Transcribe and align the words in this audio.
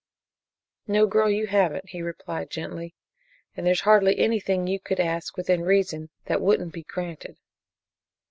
"No, 0.87 1.05
girl, 1.05 1.29
you 1.29 1.45
haven't," 1.45 1.89
he 1.89 2.01
replied 2.01 2.49
gently. 2.49 2.95
"And 3.55 3.67
there's 3.67 3.81
hardly 3.81 4.17
anything 4.17 4.65
you 4.65 4.79
could 4.79 4.99
ask, 4.99 5.37
within 5.37 5.61
reason, 5.61 6.09
that 6.25 6.41
wouldn't 6.41 6.73
be 6.73 6.81
granted." 6.81 7.37